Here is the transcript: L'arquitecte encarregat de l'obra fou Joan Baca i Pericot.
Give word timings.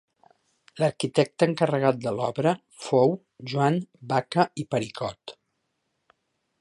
L'arquitecte 0.83 1.47
encarregat 1.49 1.99
de 2.05 2.13
l'obra 2.19 2.53
fou 2.87 3.13
Joan 3.53 3.77
Baca 4.15 4.47
i 4.63 4.67
Pericot. 4.73 5.37